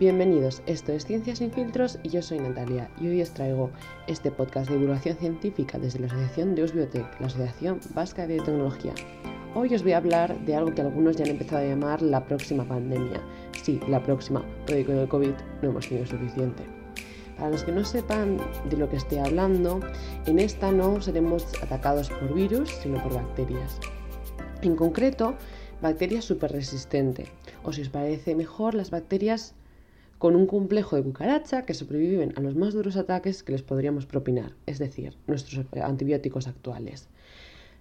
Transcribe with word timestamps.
Bienvenidos, 0.00 0.62
esto 0.64 0.90
es 0.92 1.04
Ciencias 1.04 1.36
sin 1.36 1.52
filtros 1.52 1.98
y 2.02 2.08
yo 2.08 2.22
soy 2.22 2.38
Natalia 2.38 2.88
y 2.98 3.08
hoy 3.08 3.20
os 3.20 3.34
traigo 3.34 3.68
este 4.06 4.30
podcast 4.30 4.70
de 4.70 4.78
divulgación 4.78 5.18
científica 5.18 5.78
desde 5.78 5.98
la 5.98 6.06
Asociación 6.06 6.54
de 6.54 6.62
Biotech, 6.62 7.20
la 7.20 7.26
Asociación 7.26 7.78
Vasca 7.94 8.26
de 8.26 8.36
Biotecnología. 8.36 8.94
Hoy 9.54 9.74
os 9.74 9.82
voy 9.82 9.92
a 9.92 9.98
hablar 9.98 10.34
de 10.46 10.56
algo 10.56 10.74
que 10.74 10.80
algunos 10.80 11.16
ya 11.16 11.24
han 11.24 11.32
empezado 11.32 11.62
a 11.62 11.66
llamar 11.66 12.00
la 12.00 12.24
próxima 12.24 12.64
pandemia. 12.64 13.20
Sí, 13.62 13.80
la 13.86 14.02
próxima, 14.02 14.42
porque 14.66 14.86
con 14.86 14.96
el 14.96 15.08
COVID 15.08 15.34
no 15.60 15.68
hemos 15.68 15.86
tenido 15.86 16.06
suficiente. 16.06 16.62
Para 17.36 17.50
los 17.50 17.62
que 17.62 17.72
no 17.72 17.84
sepan 17.84 18.38
de 18.70 18.78
lo 18.78 18.88
que 18.88 18.96
estoy 18.96 19.18
hablando, 19.18 19.80
en 20.24 20.38
esta 20.38 20.72
no 20.72 21.02
seremos 21.02 21.44
atacados 21.62 22.08
por 22.08 22.32
virus, 22.32 22.70
sino 22.82 23.02
por 23.02 23.12
bacterias. 23.12 23.78
En 24.62 24.74
concreto, 24.74 25.34
bacterias 25.82 26.24
superresistentes, 26.24 27.28
o 27.62 27.74
si 27.74 27.82
os 27.82 27.90
parece 27.90 28.34
mejor, 28.34 28.74
las 28.74 28.90
bacterias 28.90 29.54
con 30.22 30.36
un 30.36 30.46
complejo 30.46 30.94
de 30.94 31.02
cucaracha 31.02 31.66
que 31.66 31.74
sobreviven 31.74 32.32
a 32.36 32.40
los 32.40 32.54
más 32.54 32.74
duros 32.74 32.96
ataques 32.96 33.42
que 33.42 33.50
les 33.50 33.64
podríamos 33.64 34.06
propinar, 34.06 34.52
es 34.66 34.78
decir, 34.78 35.16
nuestros 35.26 35.66
antibióticos 35.82 36.46
actuales. 36.46 37.08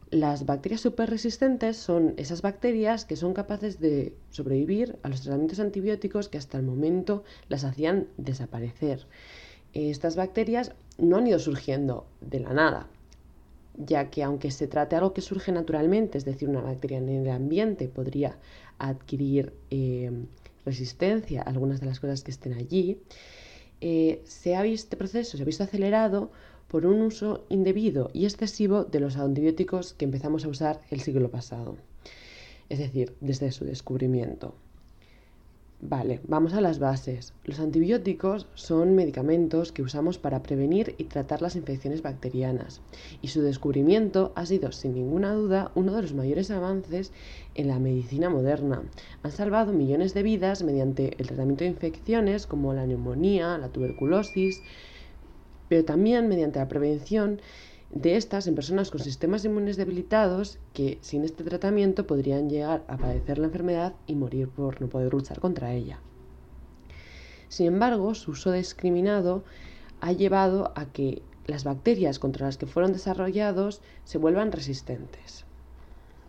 Las 0.09 0.47
bacterias 0.47 0.81
superresistentes 0.81 1.77
son 1.77 2.15
esas 2.17 2.41
bacterias 2.41 3.05
que 3.05 3.15
son 3.15 3.35
capaces 3.35 3.79
de 3.79 4.15
sobrevivir 4.31 4.97
a 5.03 5.09
los 5.09 5.21
tratamientos 5.21 5.59
antibióticos 5.59 6.29
que 6.29 6.39
hasta 6.39 6.57
el 6.57 6.63
momento 6.63 7.23
las 7.47 7.63
hacían 7.63 8.07
desaparecer. 8.17 9.05
Estas 9.75 10.15
bacterias 10.15 10.73
no 10.97 11.17
han 11.17 11.27
ido 11.27 11.37
surgiendo 11.37 12.07
de 12.21 12.39
la 12.39 12.53
nada, 12.53 12.87
ya 13.77 14.09
que 14.09 14.23
aunque 14.23 14.49
se 14.49 14.65
trate 14.65 14.95
algo 14.95 15.13
que 15.13 15.21
surge 15.21 15.51
naturalmente, 15.51 16.17
es 16.17 16.25
decir, 16.25 16.49
una 16.49 16.61
bacteria 16.61 16.97
en 16.97 17.07
el 17.07 17.29
ambiente 17.29 17.87
podría 17.87 18.39
adquirir 18.79 19.53
eh, 19.69 20.09
resistencia 20.65 21.41
a 21.41 21.49
algunas 21.49 21.79
de 21.79 21.87
las 21.87 21.99
cosas 21.99 22.23
que 22.23 22.31
estén 22.31 22.53
allí, 22.53 23.01
eh, 23.81 24.21
se 24.25 24.55
ha 24.55 24.61
visto, 24.61 24.85
este 24.85 24.97
proceso 24.97 25.37
se 25.37 25.43
ha 25.43 25.45
visto 25.45 25.63
acelerado 25.63 26.31
por 26.67 26.85
un 26.85 27.01
uso 27.01 27.45
indebido 27.49 28.09
y 28.13 28.25
excesivo 28.25 28.85
de 28.85 28.99
los 28.99 29.17
antibióticos 29.17 29.93
que 29.93 30.05
empezamos 30.05 30.45
a 30.45 30.49
usar 30.49 30.81
el 30.89 31.01
siglo 31.01 31.29
pasado, 31.29 31.77
es 32.69 32.79
decir, 32.79 33.15
desde 33.19 33.51
su 33.51 33.65
descubrimiento. 33.65 34.55
Vale, 35.83 36.21
vamos 36.27 36.53
a 36.53 36.61
las 36.61 36.77
bases. 36.77 37.33
Los 37.43 37.59
antibióticos 37.59 38.47
son 38.53 38.93
medicamentos 38.93 39.71
que 39.71 39.81
usamos 39.81 40.19
para 40.19 40.43
prevenir 40.43 40.93
y 40.99 41.05
tratar 41.05 41.41
las 41.41 41.55
infecciones 41.55 42.03
bacterianas 42.03 42.81
y 43.23 43.29
su 43.29 43.41
descubrimiento 43.41 44.31
ha 44.35 44.45
sido 44.45 44.71
sin 44.73 44.93
ninguna 44.93 45.33
duda 45.33 45.71
uno 45.73 45.95
de 45.95 46.03
los 46.03 46.13
mayores 46.13 46.51
avances 46.51 47.11
en 47.55 47.67
la 47.67 47.79
medicina 47.79 48.29
moderna. 48.29 48.83
Han 49.23 49.31
salvado 49.31 49.73
millones 49.73 50.13
de 50.13 50.21
vidas 50.21 50.61
mediante 50.61 51.15
el 51.17 51.25
tratamiento 51.25 51.63
de 51.63 51.71
infecciones 51.71 52.45
como 52.45 52.75
la 52.75 52.85
neumonía, 52.85 53.57
la 53.57 53.69
tuberculosis, 53.69 54.61
pero 55.67 55.83
también 55.83 56.27
mediante 56.27 56.59
la 56.59 56.67
prevención 56.67 57.41
de 57.93 58.15
estas 58.15 58.47
en 58.47 58.55
personas 58.55 58.89
con 58.89 59.01
sistemas 59.01 59.43
inmunes 59.43 59.75
debilitados 59.75 60.59
que 60.73 60.97
sin 61.01 61.23
este 61.23 61.43
tratamiento 61.43 62.07
podrían 62.07 62.49
llegar 62.49 62.83
a 62.87 62.97
padecer 62.97 63.37
la 63.37 63.47
enfermedad 63.47 63.93
y 64.07 64.15
morir 64.15 64.47
por 64.47 64.81
no 64.81 64.87
poder 64.87 65.13
luchar 65.13 65.39
contra 65.39 65.73
ella. 65.73 65.99
Sin 67.49 67.67
embargo, 67.67 68.15
su 68.15 68.31
uso 68.31 68.53
discriminado 68.53 69.43
ha 69.99 70.13
llevado 70.13 70.71
a 70.75 70.85
que 70.85 71.21
las 71.47 71.65
bacterias 71.65 72.17
contra 72.17 72.45
las 72.45 72.57
que 72.57 72.65
fueron 72.65 72.93
desarrollados 72.93 73.81
se 74.05 74.17
vuelvan 74.17 74.53
resistentes. 74.53 75.45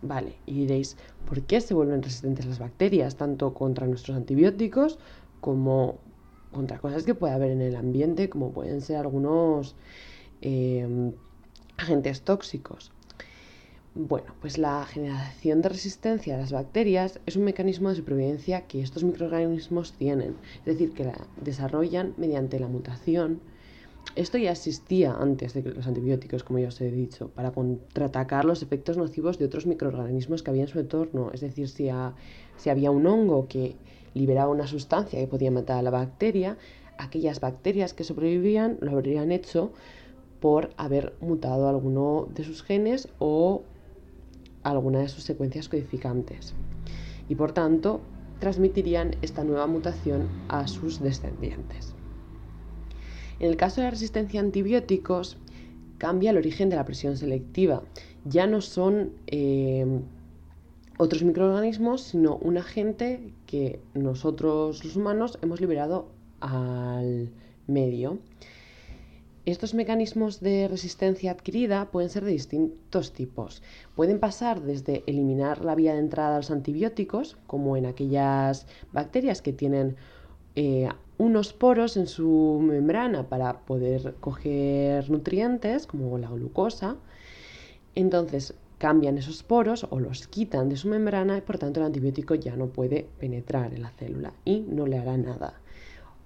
Vale, 0.01 0.35
y 0.45 0.53
diréis, 0.53 0.97
¿por 1.25 1.43
qué 1.43 1.61
se 1.61 1.73
vuelven 1.73 2.03
resistentes 2.03 2.45
las 2.45 2.59
bacterias, 2.59 3.15
tanto 3.15 3.53
contra 3.53 3.87
nuestros 3.87 4.17
antibióticos 4.17 4.99
como 5.39 5.99
contra 6.51 6.79
cosas 6.79 7.03
que 7.03 7.15
puede 7.15 7.33
haber 7.33 7.51
en 7.51 7.61
el 7.61 7.77
ambiente, 7.77 8.29
como 8.29 8.51
pueden 8.51 8.81
ser 8.81 8.97
algunos 8.97 9.75
eh, 10.41 11.13
agentes 11.83 12.21
tóxicos. 12.21 12.91
Bueno, 13.95 14.33
pues 14.41 14.57
la 14.57 14.85
generación 14.85 15.61
de 15.61 15.69
resistencia 15.69 16.33
a 16.33 16.39
las 16.39 16.51
bacterias 16.51 17.19
es 17.27 17.35
un 17.35 17.43
mecanismo 17.43 17.89
de 17.89 17.95
supervivencia 17.95 18.65
que 18.65 18.81
estos 18.81 19.03
microorganismos 19.03 19.93
tienen, 19.93 20.35
es 20.59 20.65
decir, 20.65 20.93
que 20.93 21.03
la 21.03 21.27
desarrollan 21.39 22.15
mediante 22.17 22.59
la 22.59 22.67
mutación. 22.67 23.39
Esto 24.15 24.39
ya 24.39 24.51
existía 24.51 25.13
antes 25.13 25.53
de 25.53 25.61
los 25.61 25.85
antibióticos, 25.85 26.43
como 26.43 26.57
ya 26.57 26.69
os 26.69 26.81
he 26.81 26.89
dicho, 26.89 27.29
para 27.29 27.51
contraatacar 27.51 28.45
los 28.45 28.63
efectos 28.63 28.97
nocivos 28.97 29.37
de 29.37 29.45
otros 29.45 29.67
microorganismos 29.67 30.41
que 30.41 30.49
había 30.49 30.63
en 30.63 30.69
su 30.69 30.79
entorno. 30.79 31.29
Es 31.31 31.41
decir, 31.41 31.69
si, 31.69 31.89
si 32.57 32.69
había 32.71 32.89
un 32.89 33.05
hongo 33.05 33.47
que 33.47 33.75
liberaba 34.15 34.51
una 34.51 34.65
sustancia 34.65 35.19
que 35.19 35.27
podía 35.27 35.51
matar 35.51 35.77
a 35.77 35.83
la 35.83 35.91
bacteria, 35.91 36.57
aquellas 36.97 37.39
bacterias 37.39 37.93
que 37.93 38.03
sobrevivían 38.03 38.77
lo 38.81 38.91
habrían 38.91 39.31
hecho 39.31 39.71
por 40.43 40.71
haber 40.75 41.13
mutado 41.21 41.69
alguno 41.69 42.27
de 42.35 42.43
sus 42.43 42.63
genes 42.63 43.07
o 43.17 43.63
alguna 44.61 44.99
de 44.99 45.07
sus 45.07 45.23
secuencias 45.23 45.69
codificantes. 45.69 46.53
Y 47.29 47.35
por 47.35 47.53
tanto, 47.53 48.01
transmitirían 48.39 49.15
esta 49.21 49.45
nueva 49.45 49.67
mutación 49.67 50.27
a 50.49 50.67
sus 50.67 50.99
descendientes. 50.99 51.95
En 53.39 53.51
el 53.51 53.55
caso 53.55 53.79
de 53.79 53.85
la 53.85 53.91
resistencia 53.91 54.41
a 54.41 54.43
antibióticos, 54.43 55.37
cambia 55.97 56.31
el 56.31 56.37
origen 56.37 56.69
de 56.69 56.75
la 56.75 56.83
presión 56.83 57.15
selectiva. 57.15 57.81
Ya 58.25 58.45
no 58.45 58.59
son 58.59 59.13
eh, 59.27 60.01
otros 60.97 61.23
microorganismos, 61.23 62.01
sino 62.01 62.35
un 62.35 62.57
agente 62.57 63.31
que 63.47 63.79
nosotros 63.93 64.83
los 64.83 64.97
humanos 64.97 65.39
hemos 65.41 65.61
liberado 65.61 66.09
al 66.41 67.29
medio. 67.65 68.19
Estos 69.45 69.73
mecanismos 69.73 70.39
de 70.39 70.69
resistencia 70.69 71.31
adquirida 71.31 71.91
pueden 71.91 72.09
ser 72.09 72.23
de 72.23 72.31
distintos 72.31 73.11
tipos. 73.11 73.61
Pueden 73.93 74.21
pasar 74.21 74.61
desde 74.61 75.03
eliminar 75.05 75.65
la 75.65 75.75
vía 75.75 75.91
de 75.91 75.99
entrada 75.99 76.35
a 76.35 76.37
los 76.37 76.49
antibióticos, 76.49 77.35
como 77.45 77.75
en 77.75 77.85
aquellas 77.85 78.67
bacterias 78.93 79.41
que 79.41 79.51
tienen 79.51 79.97
eh, 80.55 80.87
unos 81.17 81.51
poros 81.51 81.97
en 81.97 82.07
su 82.07 82.57
membrana 82.61 83.27
para 83.27 83.65
poder 83.65 84.15
coger 84.21 85.09
nutrientes, 85.09 85.87
como 85.87 86.17
la 86.17 86.29
glucosa. 86.29 86.95
Entonces 87.95 88.53
cambian 88.77 89.17
esos 89.17 89.43
poros 89.43 89.85
o 89.89 89.99
los 89.99 90.25
quitan 90.27 90.69
de 90.69 90.77
su 90.77 90.87
membrana 90.87 91.37
y 91.37 91.41
por 91.41 91.57
tanto 91.57 91.81
el 91.81 91.87
antibiótico 91.87 92.35
ya 92.35 92.55
no 92.55 92.67
puede 92.67 93.07
penetrar 93.19 93.73
en 93.73 93.81
la 93.81 93.91
célula 93.91 94.31
y 94.45 94.61
no 94.61 94.87
le 94.87 94.99
hará 94.99 95.17
nada 95.17 95.59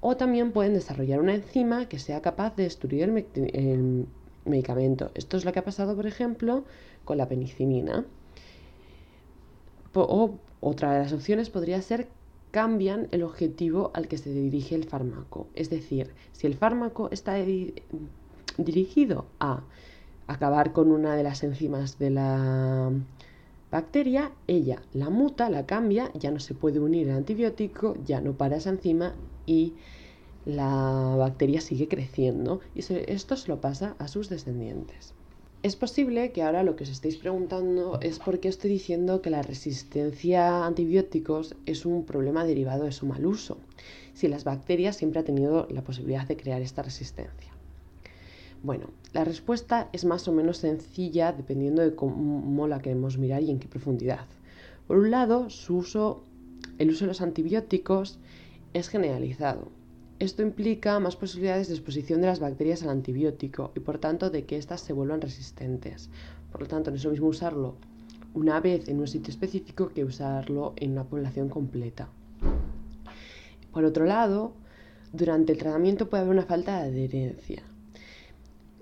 o 0.02 0.18
también 0.18 0.52
pueden 0.52 0.74
desarrollar 0.74 1.20
una 1.20 1.36
enzima 1.36 1.88
que 1.88 2.00
sea 2.00 2.22
capaz 2.22 2.56
de 2.56 2.64
destruir 2.64 3.04
el, 3.04 4.08
medicamento. 4.46 5.12
Esto 5.14 5.36
es 5.36 5.44
lo 5.44 5.52
que 5.52 5.60
ha 5.60 5.66
pasado, 5.66 5.96
por 5.96 6.08
ejemplo, 6.08 6.64
con 7.04 7.18
la 7.18 7.28
penicilina. 7.28 8.06
O 9.94 10.36
otra 10.62 10.94
de 10.94 11.00
las 11.00 11.12
opciones 11.12 11.50
podría 11.50 11.82
ser 11.82 12.08
cambian 12.52 13.08
el 13.12 13.24
objetivo 13.24 13.92
al 13.94 14.08
que 14.08 14.18
se 14.18 14.32
dirige 14.32 14.76
el 14.76 14.86
fármaco. 14.86 15.48
Es 15.54 15.70
decir, 15.70 16.14
si 16.32 16.48
el 16.48 16.56
fármaco 16.56 17.10
está 17.12 17.36
dirigido 18.58 19.26
a 19.40 19.64
acabar 20.28 20.72
con 20.72 20.92
una 20.92 21.16
de 21.16 21.24
las 21.24 21.44
enzimas 21.44 22.00
de 22.00 22.10
la 22.12 22.92
bacteria, 23.70 24.32
ella 24.48 24.82
la 24.94 25.10
muta, 25.10 25.50
la 25.50 25.66
cambia, 25.66 26.12
ya 26.14 26.32
no 26.32 26.40
se 26.40 26.54
puede 26.54 26.80
unir 26.80 27.10
al 27.10 27.18
antibiótico, 27.18 27.98
ya 28.06 28.22
no 28.22 28.34
para 28.34 28.58
esa 28.58 28.70
enzima 28.70 29.14
y 29.48 29.74
la 30.46 31.16
bacteria 31.18 31.60
sigue 31.60 31.88
creciendo 31.88 32.62
y 32.76 32.80
esto 32.80 33.36
se 33.36 33.48
lo 33.48 33.60
pasa 33.60 33.96
a 33.98 34.08
sus 34.08 34.30
descendientes. 34.30 35.16
Es 35.64 35.76
posible 35.76 36.32
que 36.32 36.44
ahora 36.44 36.62
lo 36.62 36.76
que 36.76 36.84
os 36.84 36.90
estéis 36.90 37.18
preguntando 37.18 38.00
es 38.02 38.20
por 38.20 38.40
qué 38.40 38.48
estoy 38.48 38.70
diciendo 38.70 39.24
que 39.24 39.32
la 39.32 39.42
resistencia 39.42 40.48
a 40.48 40.68
antibióticos 40.68 41.56
es 41.66 41.86
un 41.86 42.06
problema 42.06 42.46
derivado 42.46 42.84
de 42.84 42.92
su 42.92 43.08
mal 43.08 43.26
uso, 43.26 43.58
si 44.14 44.28
las 44.28 44.44
bacterias 44.44 44.96
siempre 44.96 45.20
han 45.20 45.26
tenido 45.26 45.68
la 45.72 45.84
posibilidad 45.84 46.28
de 46.28 46.38
crear 46.38 46.62
esta 46.62 46.84
resistencia. 46.84 47.52
Bueno, 48.64 48.88
la 49.14 49.24
respuesta 49.24 49.90
es 49.94 50.06
más 50.06 50.28
o 50.28 50.32
menos 50.32 50.58
sencilla 50.58 51.32
dependiendo 51.32 51.82
de 51.82 51.96
cómo 51.96 52.68
la 52.68 52.80
queremos 52.80 53.18
mirar 53.18 53.44
y 53.44 53.52
en 53.52 53.60
qué 53.60 53.68
profundidad. 53.68 54.26
Por 54.88 54.98
un 54.98 55.12
lado, 55.12 55.50
su 55.50 55.78
uso, 55.78 56.24
el 56.78 56.92
uso 56.92 57.06
de 57.06 57.10
los 57.10 57.22
antibióticos 57.22 58.20
es 58.78 58.90
generalizado. 58.90 59.72
Esto 60.20 60.42
implica 60.42 61.00
más 61.00 61.16
posibilidades 61.16 61.68
de 61.68 61.76
exposición 61.76 62.22
de 62.22 62.28
las 62.28 62.40
bacterias 62.40 62.82
al 62.84 62.90
antibiótico 62.90 63.72
y 63.76 63.82
por 63.82 64.00
tanto 64.00 64.30
de 64.30 64.46
que 64.46 64.58
éstas 64.58 64.82
se 64.82 64.94
vuelvan 64.94 65.22
resistentes. 65.22 66.10
Por 66.52 66.62
lo 66.62 66.68
tanto, 66.68 66.90
no 66.90 66.98
es 66.98 67.04
lo 67.04 67.12
mismo 67.12 67.28
usarlo 67.28 67.76
una 68.34 68.60
vez 68.60 68.88
en 68.88 69.00
un 69.00 69.08
sitio 69.08 69.32
específico 69.32 69.90
que 69.90 70.04
usarlo 70.04 70.74
en 70.76 70.92
una 70.92 71.04
población 71.04 71.50
completa. 71.50 72.10
Por 73.72 73.86
otro 73.86 74.06
lado, 74.06 74.54
durante 75.14 75.54
el 75.54 75.58
tratamiento 75.58 76.10
puede 76.10 76.24
haber 76.24 76.36
una 76.36 76.46
falta 76.46 76.84
de 76.84 76.90
adherencia. 76.90 77.64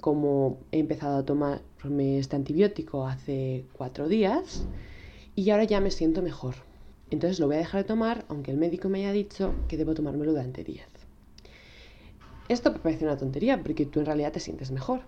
Como 0.01 0.59
he 0.71 0.79
empezado 0.79 1.17
a 1.17 1.25
tomar 1.25 1.61
este 1.99 2.35
antibiótico 2.35 3.07
hace 3.07 3.65
cuatro 3.73 4.07
días 4.07 4.65
y 5.35 5.49
ahora 5.49 5.63
ya 5.63 5.79
me 5.79 5.91
siento 5.91 6.21
mejor. 6.21 6.55
Entonces 7.15 7.39
lo 7.39 7.47
voy 7.47 7.55
a 7.55 7.59
dejar 7.59 7.81
de 7.81 7.87
tomar 7.87 8.25
aunque 8.27 8.51
el 8.51 8.57
médico 8.57 8.89
me 8.89 8.99
haya 8.99 9.11
dicho 9.11 9.53
que 9.67 9.77
debo 9.77 9.93
tomármelo 9.93 10.31
durante 10.31 10.63
10. 10.63 10.85
Esto 12.49 12.73
parece 12.73 13.05
una 13.05 13.17
tontería 13.17 13.63
porque 13.63 13.85
tú 13.85 13.99
en 14.01 14.05
realidad 14.05 14.33
te 14.33 14.39
sientes 14.39 14.71
mejor, 14.71 15.01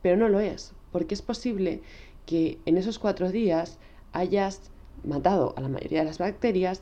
pero 0.00 0.16
no 0.16 0.28
lo 0.28 0.40
es, 0.40 0.72
porque 0.90 1.14
es 1.14 1.22
posible 1.22 1.82
que 2.26 2.58
en 2.64 2.78
esos 2.78 2.98
cuatro 2.98 3.30
días 3.30 3.78
hayas 4.12 4.70
matado 5.04 5.54
a 5.56 5.60
la 5.60 5.68
mayoría 5.68 6.00
de 6.00 6.06
las 6.06 6.18
bacterias, 6.18 6.80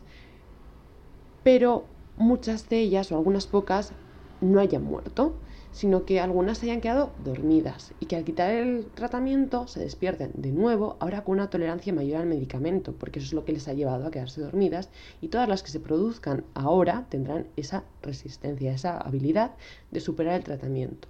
pero 1.42 1.84
muchas 2.16 2.68
de 2.68 2.78
ellas 2.78 3.10
o 3.10 3.16
algunas 3.16 3.46
pocas 3.46 3.92
no 4.40 4.60
hayan 4.60 4.84
muerto, 4.84 5.34
sino 5.72 6.04
que 6.04 6.20
algunas 6.20 6.58
se 6.58 6.66
hayan 6.66 6.80
quedado 6.80 7.12
dormidas 7.24 7.94
y 8.00 8.06
que 8.06 8.16
al 8.16 8.24
quitar 8.24 8.50
el 8.50 8.86
tratamiento 8.94 9.66
se 9.66 9.80
despierten 9.80 10.32
de 10.34 10.52
nuevo, 10.52 10.96
ahora 11.00 11.22
con 11.22 11.34
una 11.34 11.50
tolerancia 11.50 11.92
mayor 11.92 12.20
al 12.20 12.26
medicamento, 12.26 12.92
porque 12.92 13.18
eso 13.18 13.28
es 13.28 13.32
lo 13.32 13.44
que 13.44 13.52
les 13.52 13.68
ha 13.68 13.72
llevado 13.72 14.06
a 14.06 14.10
quedarse 14.10 14.40
dormidas 14.40 14.90
y 15.20 15.28
todas 15.28 15.48
las 15.48 15.62
que 15.62 15.70
se 15.70 15.80
produzcan 15.80 16.44
ahora 16.54 17.06
tendrán 17.08 17.46
esa 17.56 17.84
resistencia, 18.02 18.72
esa 18.72 18.98
habilidad 18.98 19.52
de 19.90 20.00
superar 20.00 20.34
el 20.34 20.44
tratamiento. 20.44 21.08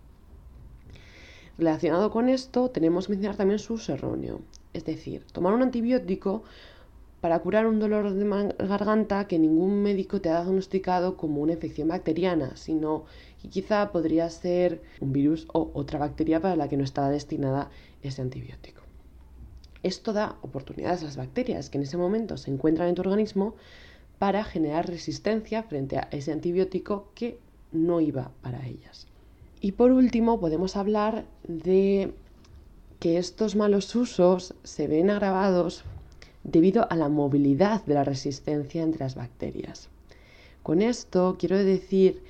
Relacionado 1.58 2.10
con 2.10 2.28
esto, 2.28 2.70
tenemos 2.70 3.06
que 3.06 3.12
mencionar 3.12 3.36
también 3.36 3.58
su 3.58 3.74
uso 3.74 3.92
erróneo, 3.92 4.40
es 4.72 4.84
decir, 4.84 5.24
tomar 5.32 5.52
un 5.52 5.62
antibiótico 5.62 6.42
para 7.20 7.38
curar 7.40 7.66
un 7.66 7.78
dolor 7.78 8.14
de 8.14 8.54
garganta 8.66 9.26
que 9.26 9.38
ningún 9.38 9.82
médico 9.82 10.20
te 10.20 10.30
ha 10.30 10.42
diagnosticado 10.42 11.16
como 11.16 11.42
una 11.42 11.52
infección 11.52 11.88
bacteriana, 11.88 12.56
sino 12.56 13.04
que 13.42 13.48
quizá 13.48 13.92
podría 13.92 14.28
ser 14.30 14.82
un 15.00 15.12
virus 15.12 15.46
o 15.52 15.70
otra 15.74 15.98
bacteria 15.98 16.40
para 16.40 16.56
la 16.56 16.68
que 16.68 16.76
no 16.76 16.84
estaba 16.84 17.10
destinada 17.10 17.70
ese 18.02 18.22
antibiótico. 18.22 18.82
Esto 19.82 20.12
da 20.12 20.36
oportunidades 20.42 21.02
a 21.02 21.06
las 21.06 21.16
bacterias 21.16 21.70
que 21.70 21.78
en 21.78 21.84
ese 21.84 21.96
momento 21.96 22.36
se 22.36 22.50
encuentran 22.50 22.88
en 22.88 22.94
tu 22.94 23.02
organismo 23.02 23.54
para 24.18 24.44
generar 24.44 24.86
resistencia 24.86 25.62
frente 25.62 25.96
a 25.96 26.08
ese 26.10 26.32
antibiótico 26.32 27.10
que 27.14 27.38
no 27.72 28.00
iba 28.00 28.30
para 28.42 28.66
ellas. 28.66 29.06
Y 29.60 29.72
por 29.72 29.92
último, 29.92 30.40
podemos 30.40 30.76
hablar 30.76 31.24
de 31.46 32.12
que 32.98 33.16
estos 33.18 33.56
malos 33.56 33.94
usos 33.94 34.54
se 34.62 34.86
ven 34.86 35.10
agravados 35.10 35.84
debido 36.44 36.90
a 36.90 36.96
la 36.96 37.08
movilidad 37.08 37.84
de 37.84 37.94
la 37.94 38.04
resistencia 38.04 38.82
entre 38.82 39.00
las 39.00 39.14
bacterias. 39.14 39.88
Con 40.62 40.82
esto 40.82 41.36
quiero 41.38 41.58
decir 41.58 42.22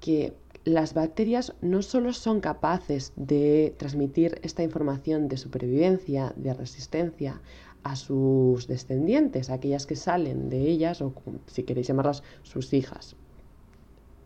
que 0.00 0.32
las 0.64 0.94
bacterias 0.94 1.54
no 1.62 1.82
solo 1.82 2.12
son 2.12 2.40
capaces 2.40 3.12
de 3.16 3.74
transmitir 3.78 4.38
esta 4.42 4.62
información 4.62 5.28
de 5.28 5.38
supervivencia, 5.38 6.32
de 6.36 6.52
resistencia 6.52 7.40
a 7.82 7.96
sus 7.96 8.66
descendientes, 8.66 9.50
aquellas 9.50 9.86
que 9.86 9.96
salen 9.96 10.50
de 10.50 10.60
ellas 10.68 11.00
o 11.00 11.12
si 11.46 11.62
queréis 11.62 11.86
llamarlas 11.86 12.22
sus 12.42 12.74
hijas, 12.74 13.16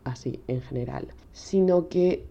así 0.03 0.41
en 0.47 0.61
general, 0.61 1.07
sino 1.31 1.87
que 1.87 2.25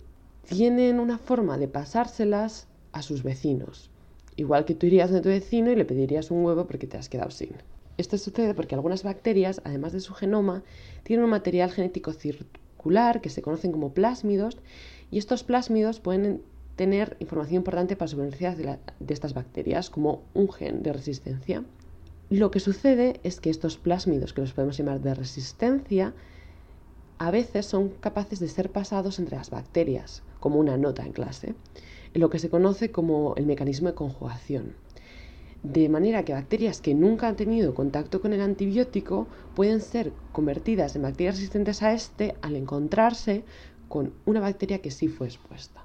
tienen 0.47 1.00
una 1.00 1.19
forma 1.19 1.56
de 1.56 1.69
pasárselas 1.69 2.67
a 2.93 3.00
sus 3.00 3.23
vecinos. 3.23 3.92
Igual 4.37 4.64
que 4.64 4.75
tú 4.75 4.87
irías 4.87 5.11
de 5.11 5.20
tu 5.20 5.29
vecino 5.29 5.70
y 5.70 5.76
le 5.76 5.84
pedirías 5.84 6.31
un 6.31 6.44
huevo 6.44 6.67
porque 6.67 6.87
te 6.87 6.96
has 6.96 7.08
quedado 7.08 7.31
sin. 7.31 7.50
Esto 7.99 8.17
sucede 8.17 8.55
porque 8.55 8.75
algunas 8.75 9.02
bacterias, 9.02 9.61
además 9.64 9.93
de 9.93 10.00
su 10.00 10.14
genoma, 10.14 10.62
tienen 11.02 11.25
un 11.25 11.31
material 11.31 11.70
genético 11.70 12.12
circular 12.12 13.20
que 13.20 13.29
se 13.29 13.43
conocen 13.43 13.73
como 13.73 13.93
plásmidos 13.93 14.56
y 15.11 15.19
estos 15.19 15.44
plásmidos 15.44 16.00
pueden 16.00 16.40
tener 16.76 17.17
información 17.20 17.56
importante 17.56 17.96
para 17.96 18.08
supervivencia 18.08 18.55
de, 18.55 18.79
de 18.99 19.14
estas 19.14 19.34
bacterias, 19.34 19.90
como 19.90 20.23
un 20.32 20.50
gen 20.50 20.82
de 20.82 20.94
resistencia. 20.94 21.62
Lo 22.31 22.50
que 22.50 22.61
sucede 22.61 23.20
es 23.25 23.40
que 23.40 23.50
estos 23.50 23.76
plásmidos, 23.76 24.32
que 24.32 24.40
los 24.40 24.55
podemos 24.55 24.78
llamar 24.78 25.00
de 25.02 25.14
resistencia, 25.14 26.14
a 27.19 27.31
veces 27.31 27.67
son 27.67 27.90
capaces 27.90 28.40
de 28.40 28.49
ser 28.49 28.73
pasados 28.73 29.19
entre 29.19 29.37
las 29.37 29.50
bacterias, 29.50 30.23
como 30.40 30.58
una 30.58 30.78
nota 30.78 31.05
en 31.05 31.12
clase 31.12 31.55
lo 32.14 32.31
que 32.31 32.38
se 32.38 32.50
conoce 32.50 32.91
como 32.91 33.35
el 33.37 33.47
mecanismo 33.47 33.88
de 33.88 33.94
conjugación. 33.94 34.75
De 35.62 35.88
manera 35.88 36.25
que 36.25 36.32
bacterias 36.32 36.81
que 36.81 36.94
nunca 36.94 37.29
han 37.29 37.37
tenido 37.37 37.75
contacto 37.75 38.20
con 38.20 38.32
el 38.32 38.41
antibiótico 38.41 39.29
pueden 39.55 39.81
ser 39.81 40.12
convertidas 40.32 40.97
en 40.97 41.03
bacterias 41.03 41.37
resistentes 41.37 41.82
a 41.82 41.93
este 41.93 42.35
al 42.43 42.56
encontrarse 42.56 43.44
con 43.88 44.12
una 44.26 44.41
bacteria 44.41 44.81
que 44.81 44.91
sí 44.91 45.06
fue 45.06 45.29
expuesta. 45.29 45.85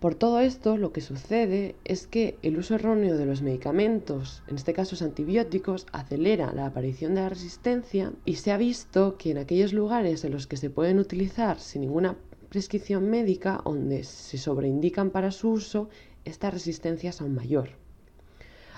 Por 0.00 0.14
todo 0.14 0.40
esto, 0.40 0.78
lo 0.78 0.94
que 0.94 1.02
sucede 1.02 1.74
es 1.84 2.06
que 2.06 2.38
el 2.40 2.56
uso 2.56 2.76
erróneo 2.76 3.18
de 3.18 3.26
los 3.26 3.42
medicamentos, 3.42 4.42
en 4.48 4.56
este 4.56 4.72
caso 4.72 4.92
los 4.92 5.02
antibióticos, 5.02 5.86
acelera 5.92 6.54
la 6.54 6.64
aparición 6.64 7.14
de 7.14 7.20
la 7.20 7.28
resistencia 7.28 8.10
y 8.24 8.36
se 8.36 8.50
ha 8.50 8.56
visto 8.56 9.18
que 9.18 9.32
en 9.32 9.36
aquellos 9.36 9.74
lugares 9.74 10.24
en 10.24 10.32
los 10.32 10.46
que 10.46 10.56
se 10.56 10.70
pueden 10.70 10.98
utilizar 10.98 11.60
sin 11.60 11.82
ninguna 11.82 12.16
prescripción 12.50 13.08
médica 13.08 13.62
donde 13.64 14.04
se 14.04 14.36
sobreindican 14.36 15.10
para 15.10 15.30
su 15.30 15.50
uso, 15.50 15.88
esta 16.24 16.50
resistencia 16.50 17.10
es 17.10 17.20
aún 17.20 17.34
mayor. 17.34 17.70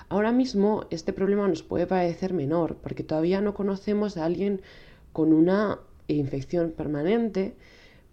Ahora 0.09 0.31
mismo 0.31 0.85
este 0.91 1.11
problema 1.11 1.47
nos 1.47 1.63
puede 1.63 1.87
parecer 1.87 2.33
menor 2.33 2.77
porque 2.77 3.03
todavía 3.03 3.41
no 3.41 3.53
conocemos 3.55 4.15
a 4.15 4.25
alguien 4.25 4.61
con 5.11 5.33
una 5.33 5.79
infección 6.07 6.71
permanente, 6.71 7.55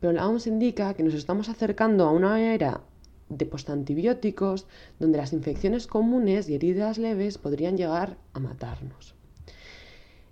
pero 0.01 0.13
la 0.15 0.27
OMS 0.27 0.47
indica 0.47 0.95
que 0.95 1.03
nos 1.03 1.15
estamos 1.15 1.51
acercando 1.51 2.05
a 2.07 2.11
una 2.11 2.41
era 2.55 2.81
de 3.29 3.45
postantibióticos 3.45 4.67
donde 4.99 5.19
las 5.19 5.35
infecciones 5.35 5.87
comunes 5.87 6.49
y 6.49 6.55
heridas 6.55 6.97
leves 6.97 7.37
podrían 7.37 7.77
llegar 7.77 8.17
a 8.33 8.41
matarnos. 8.41 9.20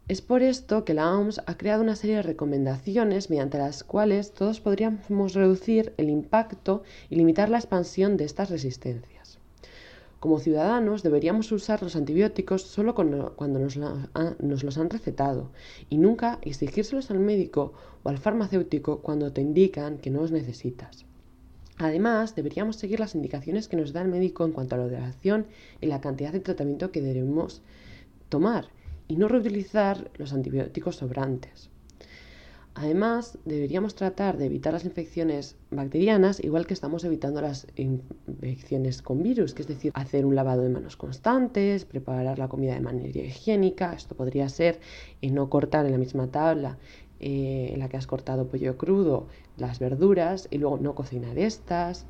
Es 0.08 0.22
por 0.22 0.42
esto 0.42 0.86
que 0.86 0.94
la 0.94 1.14
OMS 1.14 1.42
ha 1.44 1.58
creado 1.58 1.82
una 1.82 1.94
serie 1.94 2.16
de 2.16 2.22
recomendaciones 2.22 3.28
mediante 3.28 3.58
las 3.58 3.84
cuales 3.84 4.32
todos 4.32 4.58
podríamos 4.58 5.34
reducir 5.34 5.92
el 5.98 6.08
impacto 6.08 6.82
y 7.10 7.16
limitar 7.16 7.50
la 7.50 7.58
expansión 7.58 8.16
de 8.16 8.24
estas 8.24 8.48
resistencias. 8.48 9.38
Como 10.18 10.38
ciudadanos 10.38 11.02
deberíamos 11.02 11.52
usar 11.52 11.82
los 11.82 11.94
antibióticos 11.94 12.62
solo 12.62 12.94
cuando 12.94 13.58
nos, 13.58 13.76
los 13.76 14.78
han 14.78 14.88
recetado 14.88 15.50
y 15.90 15.98
nunca 15.98 16.38
exigírselos 16.40 17.10
al 17.10 17.18
médico 17.18 17.74
o 18.02 18.08
al 18.08 18.16
farmacéutico 18.16 19.00
cuando 19.00 19.34
te 19.34 19.42
indican 19.42 19.98
que 19.98 20.08
no 20.08 20.22
los 20.22 20.32
necesitas. 20.32 21.04
Además, 21.76 22.34
deberíamos 22.34 22.76
seguir 22.76 22.98
las 22.98 23.14
indicaciones 23.14 23.68
que 23.68 23.76
nos 23.76 23.92
da 23.92 24.00
el 24.00 24.08
médico 24.08 24.46
en 24.46 24.52
cuanto 24.52 24.74
a 24.74 24.78
la 24.78 24.84
duración 24.84 25.46
y 25.82 25.86
la 25.86 26.00
cantidad 26.00 26.32
de 26.32 26.40
tratamiento 26.40 26.92
que 26.92 27.02
debemos 27.02 27.60
tomar 28.30 28.70
y 29.08 29.16
no 29.16 29.26
reutilizar 29.26 30.10
los 30.16 30.32
antibióticos 30.32 30.96
sobrantes. 30.96 31.70
Además, 32.80 33.38
deberíamos 33.44 33.96
tratar 33.96 34.36
de 34.36 34.46
evitar 34.46 34.72
las 34.72 34.84
infecciones 34.84 35.56
bacterianas, 35.72 36.38
igual 36.38 36.64
que 36.64 36.74
estamos 36.74 37.02
evitando 37.02 37.40
las 37.40 37.66
infecciones 37.74 39.02
con 39.02 39.20
virus, 39.20 39.52
que 39.52 39.62
es 39.62 39.68
decir, 39.68 39.90
hacer 39.96 40.24
un 40.24 40.36
lavado 40.36 40.62
de 40.62 40.68
manos 40.68 40.96
constantes, 40.96 41.84
preparar 41.84 42.38
la 42.38 42.46
comida 42.46 42.74
de 42.74 42.80
manera 42.80 43.08
higiénica. 43.08 43.94
Esto 43.94 44.14
podría 44.14 44.48
ser 44.48 44.78
no 45.22 45.50
cortar 45.50 45.86
en 45.86 45.92
la 45.92 45.98
misma 45.98 46.28
tabla 46.28 46.78
eh, 47.18 47.70
en 47.72 47.80
la 47.80 47.88
que 47.88 47.96
has 47.96 48.06
cortado 48.06 48.46
pollo 48.46 48.78
crudo 48.78 49.26
las 49.56 49.80
verduras 49.80 50.46
y 50.52 50.58
luego 50.58 50.78
no 50.78 50.94
cocinar 50.94 51.36
estas. 51.36 52.06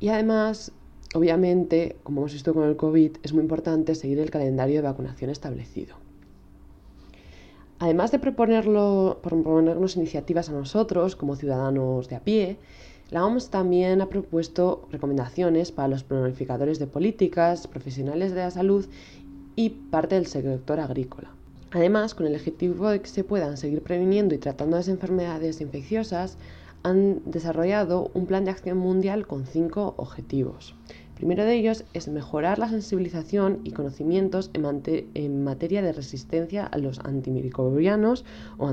Y 0.00 0.08
además, 0.08 0.72
obviamente, 1.14 1.96
como 2.04 2.22
hemos 2.22 2.32
visto 2.32 2.54
con 2.54 2.64
el 2.64 2.76
COVID, 2.76 3.18
es 3.22 3.34
muy 3.34 3.42
importante 3.42 3.94
seguir 3.94 4.18
el 4.20 4.30
calendario 4.30 4.76
de 4.76 4.88
vacunación 4.88 5.28
establecido. 5.28 6.05
Además 7.78 8.10
de 8.10 8.18
proponernos 8.18 9.96
iniciativas 9.96 10.48
a 10.48 10.52
nosotros 10.52 11.14
como 11.14 11.36
ciudadanos 11.36 12.08
de 12.08 12.16
a 12.16 12.20
pie, 12.20 12.56
la 13.10 13.24
OMS 13.24 13.50
también 13.50 14.00
ha 14.00 14.08
propuesto 14.08 14.88
recomendaciones 14.90 15.72
para 15.72 15.88
los 15.88 16.02
planificadores 16.02 16.78
de 16.78 16.86
políticas, 16.86 17.66
profesionales 17.66 18.32
de 18.32 18.40
la 18.40 18.50
salud 18.50 18.86
y 19.56 19.70
parte 19.70 20.14
del 20.14 20.26
sector 20.26 20.80
agrícola. 20.80 21.30
Además, 21.70 22.14
con 22.14 22.26
el 22.26 22.34
objetivo 22.34 22.88
de 22.88 23.00
que 23.00 23.08
se 23.08 23.24
puedan 23.24 23.58
seguir 23.58 23.82
previniendo 23.82 24.34
y 24.34 24.38
tratando 24.38 24.78
las 24.78 24.88
enfermedades 24.88 25.60
infecciosas, 25.60 26.38
han 26.82 27.20
desarrollado 27.26 28.10
un 28.14 28.26
plan 28.26 28.44
de 28.44 28.52
acción 28.52 28.78
mundial 28.78 29.26
con 29.26 29.44
cinco 29.44 29.94
objetivos 29.98 30.74
primero 31.16 31.44
de 31.44 31.54
ellos 31.54 31.84
es 31.94 32.08
mejorar 32.08 32.58
la 32.58 32.68
sensibilización 32.68 33.60
y 33.64 33.72
conocimientos 33.72 34.50
en, 34.52 35.42
materia 35.42 35.82
de 35.82 35.92
resistencia 35.92 36.66
a 36.66 36.78
los 36.78 37.00
antimicrobianos 37.00 38.24
o, 38.58 38.68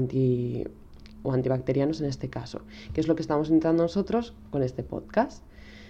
antibacterianos 1.32 2.02
en 2.02 2.08
este 2.08 2.30
caso, 2.30 2.62
que 2.94 3.02
es 3.02 3.08
lo 3.08 3.16
que 3.16 3.22
estamos 3.22 3.48
intentando 3.48 3.84
nosotros 3.84 4.34
con 4.52 4.62
este 4.62 4.84
podcast. 4.84 5.42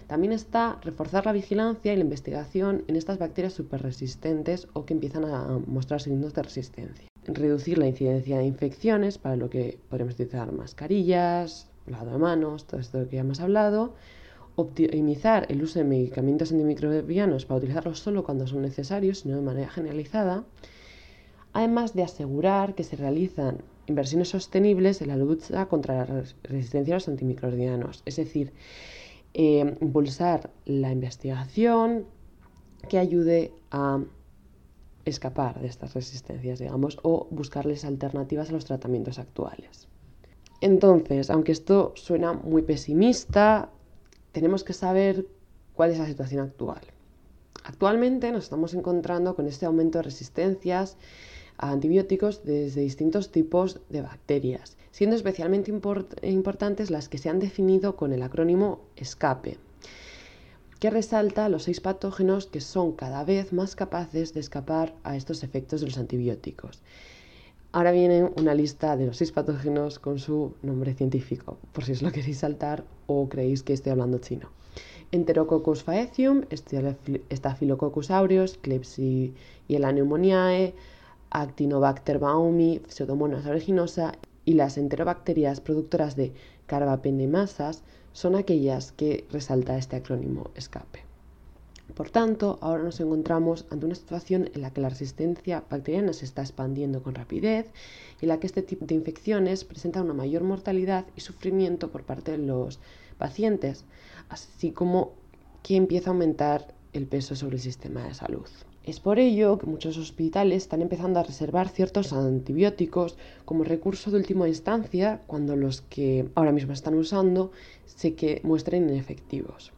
También 0.07 0.31
está 0.31 0.79
reforzar 0.83 1.25
la 1.25 1.31
vigilancia 1.31 1.91
y 1.91 1.95
la 1.95 2.03
investigación 2.03 2.83
en 2.88 2.98
estas 2.98 3.17
bacterias 3.17 3.53
superresistentes 3.53 4.67
o 4.74 4.86
que 4.86 4.93
empiezan 4.93 5.25
a 5.25 5.60
mostrar 5.65 6.01
signos 6.01 6.36
de 6.36 6.43
resistencia. 6.43 7.07
Reducir 7.25 7.79
la 7.79 7.88
incidencia 7.88 8.38
de 8.38 8.45
infecciones, 8.45 9.17
para 9.17 9.38
lo 9.38 9.50
que 9.50 9.79
podemos 9.89 10.13
utilizar 10.13 10.51
mascarillas, 10.51 11.69
lavado 11.88 12.12
de 12.12 12.17
manos, 12.19 12.67
todo 12.67 12.79
esto 12.79 13.10
que 13.10 13.15
ya 13.15 13.22
hemos 13.22 13.39
hablado 13.39 13.95
optimizar 14.55 15.48
el 15.50 15.63
uso 15.63 15.79
de 15.79 15.86
medicamentos 15.86 16.51
antimicrobianos 16.51 17.45
para 17.45 17.57
utilizarlos 17.57 18.00
solo 18.00 18.24
cuando 18.24 18.48
son 18.48 18.62
necesarios, 18.62 19.25
no 19.25 19.36
de 19.36 19.41
manera 19.41 19.69
generalizada, 19.69 20.43
además 21.53 21.93
de 21.93 22.03
asegurar 22.03 22.75
que 22.75 22.83
se 22.83 22.95
realizan 22.95 23.63
inversiones 23.88 24.29
sostenibles 24.29 25.01
en 25.01 25.10
la 25.10 25.17
lucha 25.17 25.65
contra 25.67 26.05
la 26.05 26.24
resistencia 26.43 26.93
a 26.93 26.98
los 26.98 27.07
antimicrobianos, 27.07 28.03
es 28.05 28.15
decir, 28.15 28.53
eh, 29.33 29.75
impulsar 29.81 30.51
la 30.65 30.91
investigación 30.91 32.05
que 32.88 33.00
ayude 33.00 33.53
a 33.72 34.03
escapar 35.05 35.60
de 35.60 35.67
estas 35.67 35.93
resistencias, 35.93 36.60
digamos, 36.60 37.00
o 37.03 37.27
buscarles 37.29 37.83
alternativas 37.83 38.50
a 38.50 38.53
los 38.53 38.65
tratamientos 38.65 39.19
actuales. 39.19 39.88
Entonces, 40.62 41.29
aunque 41.29 41.51
esto 41.51 41.91
suena 41.95 42.33
muy 42.33 42.62
pesimista, 42.62 43.69
tenemos 44.34 44.66
que 44.66 44.74
saber 44.74 45.25
cuál 45.74 45.92
es 45.92 46.00
la 46.00 46.08
situación 46.08 46.42
actual. 46.42 46.82
Actualmente 47.63 48.32
nos 48.34 48.44
estamos 48.44 48.74
encontrando 48.74 49.36
con 49.36 49.48
este 49.48 49.66
aumento 49.66 50.00
de 50.00 50.04
resistencias 50.04 50.98
a 51.58 51.72
antibióticos 51.72 52.44
desde 52.44 52.82
distintos 52.82 53.32
tipos 53.32 53.80
de 53.90 54.02
bacterias, 54.02 54.75
siendo 54.92 55.16
especialmente 55.16 55.72
importantes 56.24 56.92
las 56.92 57.08
que 57.08 57.18
se 57.18 57.30
han 57.30 57.40
definido 57.40 57.96
con 57.96 58.12
el 58.12 58.22
acrónimo 58.22 58.82
ESCAPE, 58.98 59.60
que 60.80 60.90
resalta 60.90 61.48
los 61.48 61.63
seis 61.63 61.80
patógenos 61.80 62.48
que 62.48 62.60
son 62.60 62.92
cada 62.92 63.24
vez 63.24 63.54
más 63.54 63.75
capaces 63.78 64.34
de 64.34 64.42
escapar 64.42 64.94
a 65.04 65.16
estos 65.16 65.44
efectos 65.44 65.80
de 65.80 65.88
los 65.88 65.98
antibióticos. 65.98 66.82
Ahora 67.75 67.92
viene 67.92 68.32
una 68.38 68.53
lista 68.53 68.96
de 68.96 69.08
los 69.08 69.18
seis 69.18 69.32
patógenos 69.32 69.98
con 69.98 70.20
su 70.20 70.53
nombre 70.62 70.94
científico, 70.94 71.58
por 71.72 71.84
si 71.84 71.94
os 71.94 72.03
lo 72.03 72.12
queréis 72.12 72.38
saltar 72.38 72.84
o 73.08 73.27
creéis 73.27 73.63
que 73.63 73.74
estoy 73.74 73.92
hablando 73.92 74.20
chino. 74.20 74.51
Enterococcus 75.12 75.82
faecium, 75.82 76.44
Staphylococcus 77.34 78.12
aureus, 78.12 78.60
Klebsiella 78.60 79.89
pneumoniae, 79.92 80.75
Actinobacter 81.32 82.20
baumi, 82.20 82.80
Pseudomonas 82.88 83.48
aeruginosa 83.48 84.13
y 84.46 84.53
las 84.53 84.77
enterobacterias 84.77 85.60
productoras 85.60 86.15
de 86.15 86.32
carbapenemasas 86.68 87.82
son 88.12 88.36
aquellas 88.36 88.92
que 88.92 89.25
resalta 89.32 89.80
este 89.80 89.96
acrónimo 89.96 90.51
escape. 90.53 91.12
Por 91.96 92.10
tanto, 92.10 92.58
ahora 92.62 92.84
nos 92.84 93.00
encontramos 93.00 93.66
ante 93.70 93.86
una 93.86 93.96
situación 93.96 94.50
en 94.54 94.62
la 94.62 94.72
que 94.72 94.82
la 94.82 94.90
resistencia 94.90 95.63
bacteriana 95.70 96.13
se 96.13 96.25
está 96.25 96.42
expandiendo 96.42 97.04
con 97.04 97.13
rapidez 97.13 97.72
y 98.20 98.25
en 98.25 98.30
la 98.30 98.40
que 98.40 98.48
este 98.48 98.63
tipo 98.63 98.86
de 98.86 98.96
infecciones 98.96 99.63
presenta 99.63 100.02
una 100.02 100.13
mayor 100.13 100.44
mortalidad 100.44 101.06
y 101.16 101.22
sufrimiento 101.22 101.92
por 101.92 102.04
parte 102.04 102.32
de 102.32 102.40
los 102.40 102.80
pacientes, 103.18 103.86
así 104.30 104.72
como 104.72 105.12
que 105.62 105.75
empieza 105.75 106.10
a 106.10 106.13
aumentar 106.13 106.74
el 106.94 107.06
peso 107.06 107.36
sobre 107.36 107.58
el 107.58 107.62
sistema 107.62 108.04
de 108.08 108.13
salud. 108.13 108.48
Es 108.84 109.00
por 109.00 109.18
ello 109.18 109.58
que 109.58 109.66
muchos 109.66 109.98
hospitales 109.98 110.63
están 110.63 110.82
empezando 110.82 111.18
a 111.18 111.24
reservar 111.24 111.70
ciertos 111.70 112.12
antibióticos 112.12 113.18
como 113.46 113.63
recurso 113.63 114.12
de 114.12 114.18
última 114.18 114.48
instancia 114.50 115.22
cuando 115.25 115.56
los 115.56 115.82
que 115.82 116.28
ahora 116.36 116.52
mismo 116.52 116.74
están 116.74 116.96
usando 116.96 117.52
se 117.86 118.13
que 118.13 118.42
muestren 118.44 118.90
inefectivos. 118.90 119.72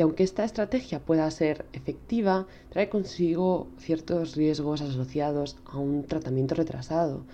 Y 0.00 0.02
aunque 0.02 0.22
esta 0.22 0.44
estrategia 0.44 1.00
pueda 1.00 1.30
ser 1.30 1.66
efectiva, 1.74 2.46
trae 2.70 2.88
consigo 2.88 3.68
ciertos 3.76 4.34
riesgos 4.34 4.80
asociados 4.80 5.58
a 5.66 5.76
un 5.76 6.04
tratamiento 6.04 6.54
retrasado. 6.54 7.26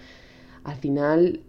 Al 0.64 0.74
final 0.74 1.44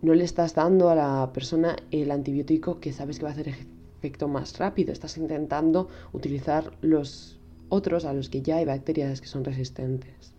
no 0.00 0.14
le 0.14 0.22
estás 0.22 0.54
dando 0.54 0.88
a 0.88 0.94
la 0.94 1.32
persona 1.32 1.74
el 1.90 2.12
antibiótico 2.12 2.78
que 2.78 2.92
sabes 2.92 3.18
que 3.18 3.24
va 3.24 3.30
a 3.30 3.32
hacer 3.32 3.48
efecto 3.48 4.28
más 4.28 4.60
rápido, 4.60 4.92
estás 4.92 5.18
intentando 5.18 5.88
utilizar 6.12 6.70
los 6.82 7.40
otros 7.68 8.04
a 8.04 8.12
los 8.12 8.28
que 8.28 8.40
ya 8.40 8.58
hay 8.58 8.64
bacterias 8.64 9.20
que 9.20 9.26
son 9.26 9.44
resistentes. 9.44 10.34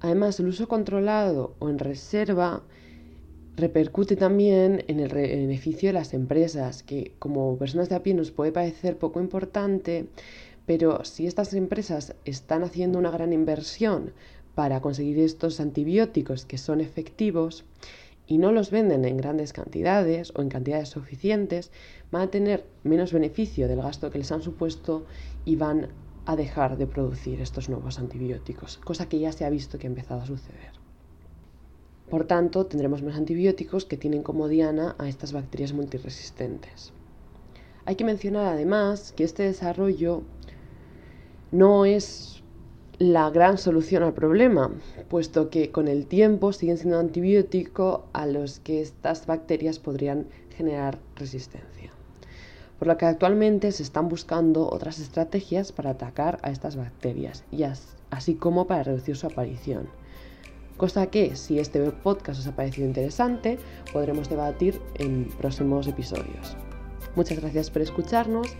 Además, 0.00 0.40
el 0.40 0.48
uso 0.48 0.66
controlado 0.66 1.54
o 1.60 1.68
en 1.68 1.78
reserva 1.78 2.64
repercute 3.56 4.16
también 4.16 4.84
en 4.88 5.00
el 5.00 5.10
beneficio 5.10 5.88
de 5.88 5.94
las 5.94 6.14
empresas, 6.14 6.82
que 6.82 7.12
como 7.18 7.56
personas 7.56 7.88
de 7.88 7.94
a 7.94 8.02
pie 8.02 8.14
nos 8.14 8.30
puede 8.30 8.52
parecer 8.52 8.98
poco 8.98 9.20
importante, 9.20 10.06
pero 10.66 11.04
si 11.04 11.26
estas 11.26 11.54
empresas 11.54 12.14
están 12.24 12.64
haciendo 12.64 12.98
una 12.98 13.10
gran 13.10 13.32
inversión 13.32 14.12
para 14.54 14.80
conseguir 14.80 15.18
estos 15.18 15.60
antibióticos 15.60 16.46
que 16.46 16.58
son 16.58 16.80
efectivos 16.80 17.64
y 18.26 18.38
no 18.38 18.52
los 18.52 18.70
venden 18.70 19.04
en 19.04 19.16
grandes 19.16 19.52
cantidades 19.52 20.32
o 20.34 20.42
en 20.42 20.48
cantidades 20.48 20.88
suficientes, 20.88 21.70
van 22.10 22.22
a 22.22 22.30
tener 22.30 22.64
menos 22.82 23.12
beneficio 23.12 23.68
del 23.68 23.82
gasto 23.82 24.10
que 24.10 24.18
les 24.18 24.32
han 24.32 24.42
supuesto 24.42 25.04
y 25.44 25.56
van 25.56 25.88
a 26.24 26.36
dejar 26.36 26.78
de 26.78 26.86
producir 26.86 27.40
estos 27.40 27.68
nuevos 27.68 27.98
antibióticos, 27.98 28.78
cosa 28.78 29.08
que 29.08 29.18
ya 29.18 29.30
se 29.32 29.44
ha 29.44 29.50
visto 29.50 29.78
que 29.78 29.86
ha 29.86 29.90
empezado 29.90 30.22
a 30.22 30.26
suceder. 30.26 30.83
Por 32.10 32.26
tanto, 32.26 32.66
tendremos 32.66 33.02
más 33.02 33.16
antibióticos 33.16 33.84
que 33.84 33.96
tienen 33.96 34.22
como 34.22 34.48
diana 34.48 34.94
a 34.98 35.08
estas 35.08 35.32
bacterias 35.32 35.72
multiresistentes. 35.72 36.92
Hay 37.86 37.96
que 37.96 38.04
mencionar 38.04 38.46
además 38.46 39.12
que 39.12 39.24
este 39.24 39.42
desarrollo 39.42 40.22
no 41.50 41.84
es 41.84 42.42
la 42.98 43.30
gran 43.30 43.58
solución 43.58 44.02
al 44.02 44.14
problema, 44.14 44.70
puesto 45.08 45.50
que 45.50 45.70
con 45.70 45.88
el 45.88 46.06
tiempo 46.06 46.52
siguen 46.52 46.78
siendo 46.78 46.98
antibióticos 46.98 48.02
a 48.12 48.26
los 48.26 48.60
que 48.60 48.80
estas 48.80 49.26
bacterias 49.26 49.78
podrían 49.78 50.26
generar 50.56 50.98
resistencia 51.16 51.90
por 52.78 52.88
lo 52.88 52.98
que 52.98 53.06
actualmente 53.06 53.72
se 53.72 53.82
están 53.82 54.08
buscando 54.08 54.68
otras 54.68 54.98
estrategias 54.98 55.72
para 55.72 55.90
atacar 55.90 56.38
a 56.42 56.50
estas 56.50 56.76
bacterias, 56.76 57.44
y 57.50 57.64
así 58.10 58.34
como 58.34 58.66
para 58.66 58.82
reducir 58.82 59.16
su 59.16 59.26
aparición. 59.26 59.88
Cosa 60.76 61.06
que, 61.06 61.36
si 61.36 61.58
este 61.58 61.80
podcast 61.90 62.40
os 62.40 62.46
ha 62.46 62.56
parecido 62.56 62.86
interesante, 62.86 63.58
podremos 63.92 64.28
debatir 64.28 64.80
en 64.96 65.28
próximos 65.38 65.86
episodios. 65.86 66.56
Muchas 67.14 67.38
gracias 67.38 67.70
por 67.70 67.82
escucharnos 67.82 68.56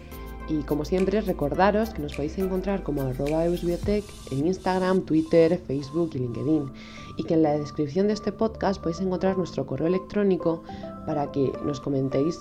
y 0.49 0.62
como 0.62 0.85
siempre 0.85 1.21
recordaros 1.21 1.90
que 1.90 2.02
nos 2.02 2.14
podéis 2.14 2.38
encontrar 2.38 2.83
como 2.83 3.02
arroba 3.02 3.47
eusbiotech 3.47 4.04
en 4.30 4.47
Instagram, 4.47 5.02
Twitter, 5.02 5.61
Facebook 5.66 6.11
y 6.14 6.18
LinkedIn 6.18 6.71
y 7.16 7.25
que 7.25 7.35
en 7.35 7.42
la 7.42 7.59
descripción 7.59 8.06
de 8.06 8.12
este 8.12 8.30
podcast 8.30 8.80
podéis 8.80 9.00
encontrar 9.00 9.37
nuestro 9.37 9.66
correo 9.66 9.88
electrónico 9.88 10.62
para 11.06 11.33
que 11.33 11.50
nos 11.64 11.80
comentéis 11.80 12.38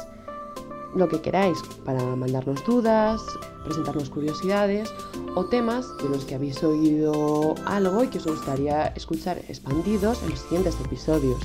lo 0.96 1.08
que 1.08 1.22
queráis 1.22 1.60
para 1.86 2.04
mandarnos 2.16 2.64
dudas, 2.66 3.22
presentarnos 3.64 4.10
curiosidades 4.10 4.94
o 5.36 5.46
temas 5.46 5.86
de 5.98 6.10
los 6.10 6.26
que 6.26 6.36
habéis 6.36 6.64
oído 6.64 7.56
algo 7.66 8.04
y 8.04 8.08
que 8.08 8.20
os 8.20 8.28
gustaría 8.28 8.88
escuchar 8.96 9.38
expandidos 9.48 10.22
en 10.24 10.32
los 10.32 10.40
siguientes 10.40 10.78
episodios. 10.84 11.40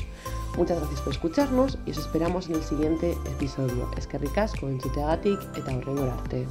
Muchas 0.57 0.79
gracias 0.79 1.01
por 1.01 1.13
escucharnos 1.13 1.79
y 1.87 1.93
os 1.93 1.99
esperamos 1.99 2.49
en 2.49 2.57
el 2.57 2.63
siguiente 2.63 3.13
episodio. 3.27 3.89
Es 3.97 4.07
que 4.07 4.19
ricasco 4.19 4.69
en 4.69 4.79
eta 4.79 5.77
horrengo 5.77 6.03
arte. 6.03 6.47